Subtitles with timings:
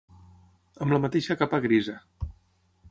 [0.85, 1.99] Amb la mateixa capa grisa.